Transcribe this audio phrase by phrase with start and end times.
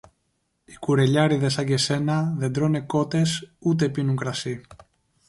[0.65, 4.61] Οι κουρελιάρηδες σαν και σένα δεν τρώνε κότες ούτε πίνουν κρασί!